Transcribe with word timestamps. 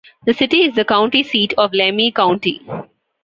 The 0.25 0.33
city 0.33 0.63
is 0.63 0.73
the 0.73 0.83
county 0.83 1.21
seat 1.21 1.53
of 1.59 1.73
Lemhi 1.73 2.11
County. 2.11 2.65